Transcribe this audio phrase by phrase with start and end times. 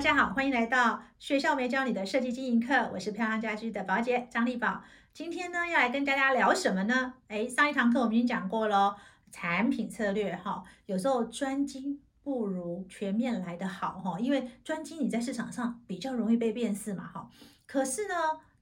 [0.00, 4.82] 大家好，欢迎来到学校没教你的设计经营课，我是漂亮家居的宝姐张丽宝。
[5.12, 7.12] 今天呢，要来跟大家聊什么呢？
[7.28, 8.96] 哎，上一堂课我们已经讲过了，
[9.30, 17.28] 产品策略哈，有时候专精不如全面来的好哈，因为专精你在市场上比较容易被辨识嘛哈。
[17.66, 18.14] 可是呢，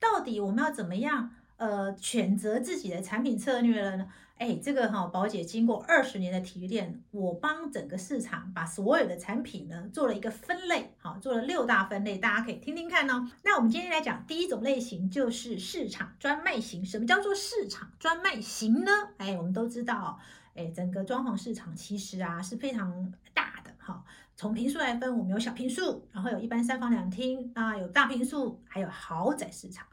[0.00, 4.08] 到底我们要怎么样呃选择自己的产品策略了呢？
[4.38, 13.26] 哎，这个哈，宝姐经过二十年的提炼，我帮整个市场把所有的产品呢做了一个分类，好，做了六大分类，大家可以听听看哦。
[13.42, 16.84] 那我们今天来讲第一种类型，就是市场专卖型。
[16.84, 18.90] 什么叫做市场专卖型呢？
[19.16, 20.20] 哎，我们都知道，
[20.54, 24.04] 哎，整个装潢市场其实啊是非常大的哈。
[24.36, 29.86] 从平数来分，我们有小平数，然后有一般三房两厅啊，有大平数，还有豪宅市场。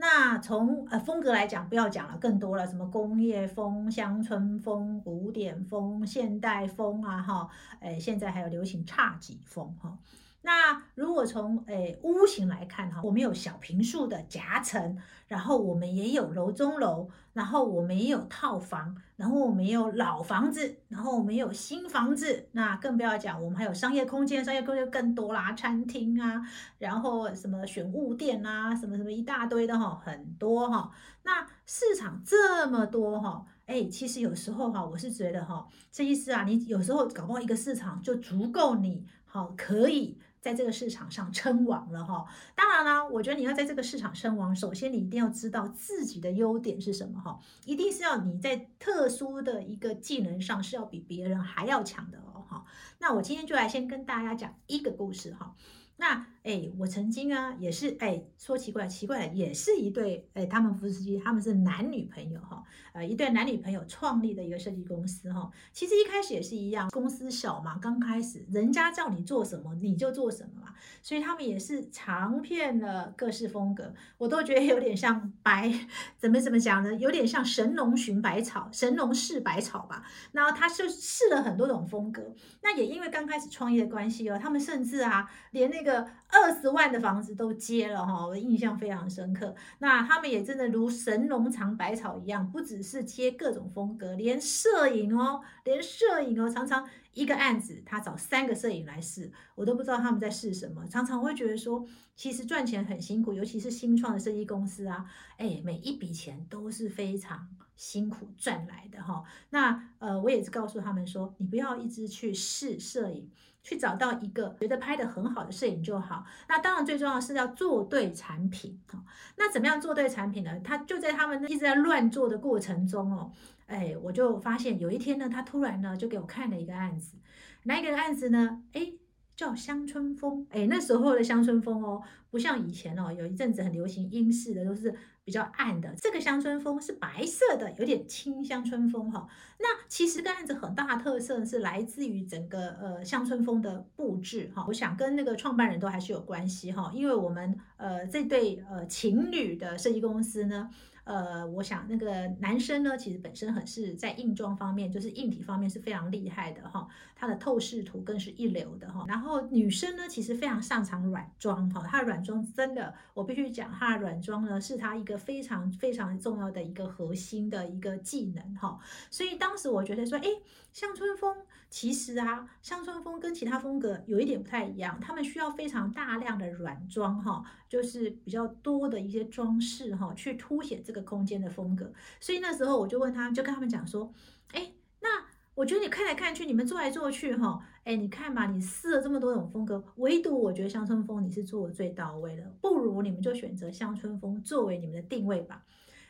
[0.00, 7.48] 那从呃风格来讲，不要讲了，更多了，什么工业风、乡村风、古典风、现代风啊，哈，
[7.80, 9.98] 诶，现在还有流行侘寂风，哈。
[10.40, 26.40] 那如果从诶屋型来看哈，我们有小平数的夹层，然后我们也有楼中楼，然后我们也有套房，然后我们也有老房子，然后我们也有新房子，那更不要讲，我们还有商业空间，商业空间更多啦，餐厅啊，
[26.78, 30.90] 然后什么选物店啊，什么什么一大堆的哈，很多哈。
[31.24, 40.16] 那市场这么多哈，哎，其实有时候哈，我是觉得哈，这意思啊，你有时候搞不好一个市场就足够你好可以。
[40.40, 52.64] 在这个市场上称王了哈，当然啦，我觉得你要在这个市场称王，首先你一定要知道自己的优点是什么哈，一定是要你在特殊的一个技能上是要比别人还要强的哦哈。
[52.98, 55.54] 那我今天就来先跟大家讲一个故事哈。
[55.96, 65.50] 那哎，我曾经啊，也是哎，说奇怪奇怪，也是一对哎，他们夫妻他们是男女朋友哈，呃，一对男女朋友创立的一个设计公司哈。
[65.74, 75.70] 其实一开始也是一样，公司小嘛，刚开始人家叫你做什么你就做什么嘛，所以他们也是尝遍了各式风格，我都觉得有点像白
[76.16, 76.94] 怎么怎么讲呢？
[76.94, 80.02] 有点像神农寻百草，神农试百草吧。
[80.32, 86.08] 然后他就试了很多种风格，那也因为刚开始创业的关系哦，他们甚至啊，连那个。
[86.44, 89.54] 二十万的房子都接了哈，我印象非常深刻。
[89.80, 100.86] 那他们也真的如神农尝百草一样，不只是接各种风格，连摄影哦，连摄影哦，常常一个案子他找三个摄影来试，我都不知道他们在试什么。
[100.86, 105.04] 常常会觉得说，其实赚钱很辛苦，尤其是新创的设计公司啊，
[105.36, 109.24] 哎，每一笔钱都是非常辛苦赚来的哈。
[109.50, 113.30] 那呃，我也是告诉他们说，你不要一直去试摄影。
[113.60, 116.24] 去找到一个觉得拍的很好的摄影就好。
[116.48, 119.04] 那当然最重要是要做对产品哈。
[119.36, 120.58] 那怎么样做对产品呢？
[120.60, 123.30] 他就在他们一直在乱做的过程中哦，
[123.68, 127.16] 哎，我就发现有一天呢，他突然呢就给我看了一个案子，
[127.62, 128.64] 哪一个案子呢？
[128.72, 128.94] 哎。
[129.38, 134.92] 叫乡村风，哎，那时候的乡村风哦，不像以前哦，有一阵子很流行英式的，都是
[135.22, 135.94] 比较暗的。
[135.96, 139.28] 这个乡村风是白色的，有点轻乡村风哈。
[139.60, 144.64] 那其实个案子很大特色是来自于整个呃乡村风的布置哈。
[144.66, 150.68] 我想跟那个创办人都还是有关系哈，因为我们呃这对呃情侣的设计公司呢。
[151.08, 156.86] 呃，我想那个男生呢，其实本身很是在硬装方面，就是硬体方面是非常厉害的哈，
[157.16, 159.06] 他的透视图更是一流的哈。
[159.08, 168.78] 然后女生呢，其实非常擅长软装哈，她的软装真的，我必须讲，她的软装呢是她一个非常非常重要的一个核心的一个技能哈。
[169.10, 170.28] 所以当时我觉得说，哎，
[170.74, 171.34] 乡村风
[171.70, 180.97] 其实啊，乡村风跟其他风格有一点不太一样，他们需要非常大量的软装哈，就是比较多的一些装饰哈，去凸显这个。
[181.02, 184.12] 空间的风格，所以那时候我就问他，就跟他们讲说，
[184.52, 185.08] 哎，那
[185.54, 195.64] 我觉得你看来看去，你们做来做去，哈，哎，你看嘛，你试了这么多种风格，唯独我觉得乡村风你是做的最到位的，不如你们就选择乡村风作为你们的定位吧。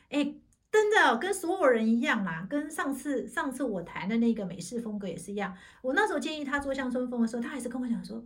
[0.09, 0.35] 哎，
[0.71, 5.55] 真的跟所有人一样啦，跟上次上次我谈的那个美式风格也是一样。
[5.81, 8.23] 我那时候建议他做乡村风的时候，他还是跟我讲说，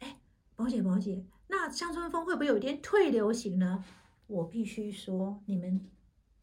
[0.00, 0.18] 哎，
[0.54, 3.82] 宝姐宝姐，那乡村风会不会有一点退流行呢？
[4.26, 5.80] 我必须说，你们。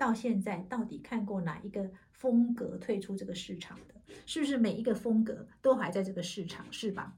[0.03, 3.95] 到现在到底看过哪一个风格退出这个市场的？
[4.25, 6.65] 是不是每一个风格都还在这个市场？
[6.71, 7.15] 是吧？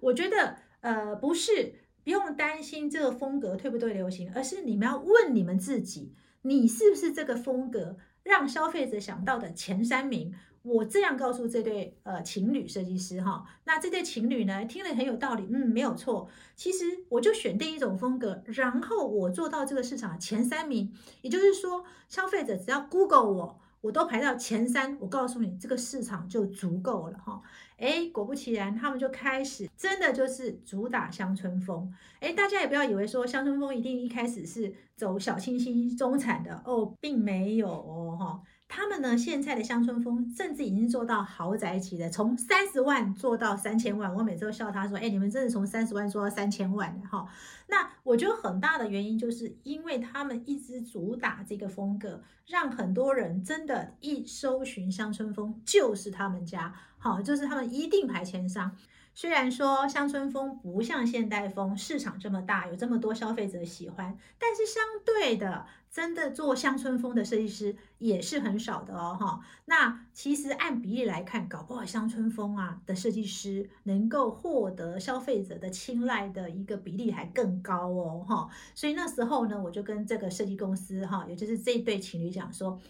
[0.00, 10.34] 我觉得呃不是，不用担心这个风格退不退流行，而是你们要问你们自己，你是不是这个风格让消费者想到的前三名？
[10.62, 16.28] 我这样告诉这对呃情侣设计师哈，那这对情侣呢听了很有道理，嗯，没有错。
[16.54, 27.42] 其实我就选定一种风格，然后我做到这个市场前三名，也就是说，消费者只要 Google 我，我都排到前三，我告诉你，这个市场就足够了哈。
[27.78, 31.92] 哎，果不其然，他们就开始真的就是主打乡村风。
[32.20, 38.40] 哎，大家也不要以为说乡村风一定一开始是走小清新中产的哦，并没有哦哈。
[38.74, 44.14] 他们呢，现在的乡村风甚至已经做到豪宅级的，从三十万做到三千万。
[44.14, 47.28] 我每次都笑他说：“哎，你们真的从三十万做到三千万的哈？”
[47.68, 58.74] 那我觉得很大的原因就是因为他们一直主打这个风格，让很多人真的，一搜寻乡村风就是他们家，好，就是他们一定排前三。
[59.14, 69.40] 虽然说乡村风不像现代风市场这么大，有这么多消费者喜欢，但是相对的，真的做乡村风的设计师也是很少的哦，哈。
[69.66, 78.48] 那其实按比例来看，搞不好乡村风啊的设计师能够获得消费者的青睐的一个比例还更高哦，哈。
[78.74, 82.80] 所以那时候呢，我就跟这个设计公司哈，也就是这一对情侣讲说，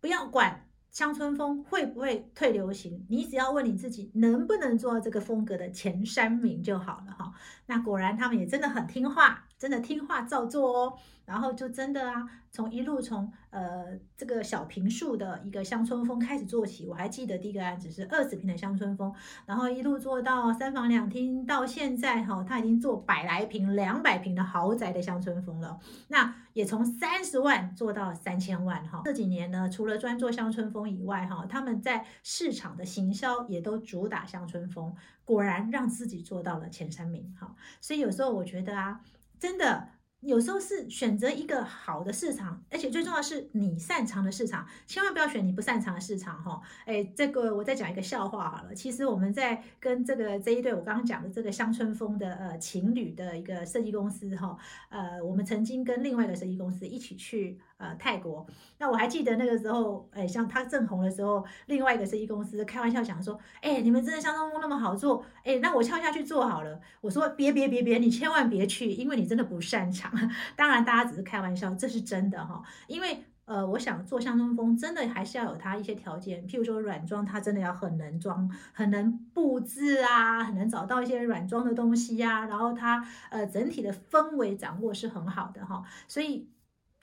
[0.00, 0.64] 不要管。
[0.90, 3.04] 乡村风会不会退流行？
[3.08, 7.32] 你只要问你自己能不能做到这个风格的前三名就好了哈。
[7.66, 10.98] 那果然他们也真的很听话，真的听话照做哦。
[11.24, 16.86] 然后就真的啊，从一路从呃这个小平数的一个乡村风开始做起。
[16.86, 19.10] 我还记得第一个案子是二十平的乡村风，
[19.46, 25.78] 然后一路做到三房两厅，到现在哈，他已经做百来平、两百平的豪宅的乡村风了。
[26.08, 29.00] 那也从三十万做到三千万哈。
[29.06, 34.94] 这几年呢，除了专做乡村风以外哈，他们在市场的行销也都主打乡村风，
[35.24, 37.56] 果然让自己做到了前三名哈。
[37.80, 39.00] 所以有时候我觉得啊，
[39.38, 39.88] 真的。
[40.26, 46.58] 有时候是选择一个好的市场，而且最重要是你擅长的市场，千万不要选你不擅长的市场哈。
[46.86, 48.74] 哎，这个我再讲一个笑话好了。
[48.74, 54.56] 其实我们在跟这个这一对我刚刚讲的这个乡村风的呃情侣的一个设计公司哈，
[54.88, 57.60] 呃，我们曾经跟另外一个设计公司一起去。
[57.76, 58.46] 呃，泰国，
[58.78, 66.80] 那我还记得那个时候，哎，像他正红的时候，另外一个设计公司开玩笑讲说，哎，你们真的乡村风那么好做，哎，那我跳下去做好了。
[67.00, 70.12] 我说别别别别，你千万别去，因为你真的不擅长。
[70.54, 72.62] 当然，大家只是开玩笑，这是真的哈。
[72.86, 85.82] 因为呃，我想做乡村风，真的还是要有它一些条件，譬如说软装，它真的要很能装，很能布置啊，很能找到一些软装的东西呀，然后它呃整体的氛围掌握是很好的哈。
[86.08, 86.48] 所以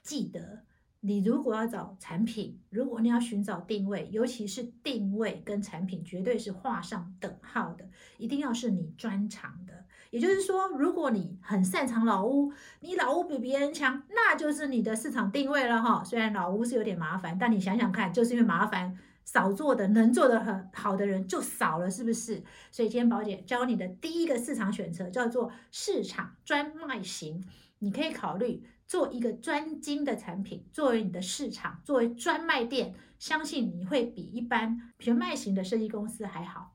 [0.02, 0.64] 记得。
[1.04, 7.84] 你如果要找产品，如果你要寻找定位，尤其是定位跟产品绝对是画上等号的，
[8.18, 9.84] 一定要是你专长的。
[10.10, 16.04] 也就是说，如果你很擅长老屋，你老屋比别人强，那就是你的市场定位了哈。
[16.04, 22.42] 虽然老屋是有点麻烦，但你想想看，就是因为麻烦，少做的能做的很好的人就少了，是不是？
[22.70, 27.44] 所以今天宝姐教你的第一个市场选择叫做市场专卖型，
[27.78, 28.64] 你可以考虑。
[28.84, 36.74] 做一个专精的产品，作为你的市场，作为专卖店，相信你会比一般全卖型的设计公司还好。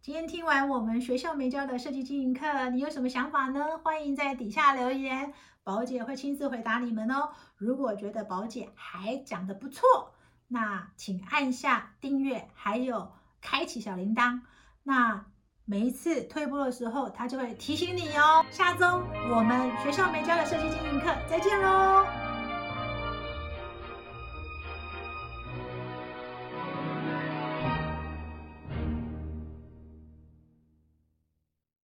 [0.00, 3.78] 今天听完我们学校没教的设计经营课，你有什么想法呢？
[3.84, 5.32] 欢迎在底下留言，
[5.64, 7.30] 宝姐会亲自回答你们哦。
[7.56, 10.14] 如果觉得宝姐还讲得不错，
[10.48, 14.40] 那请按下订阅，还有开启小铃铛。
[14.82, 15.26] 那。
[15.64, 18.44] 每一次退步的时候，他就会提醒你哦。
[18.50, 19.00] 下周
[19.30, 22.04] 我们学校没教的设计经营课，再见喽。